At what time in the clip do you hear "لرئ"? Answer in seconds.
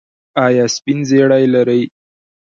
1.53-1.81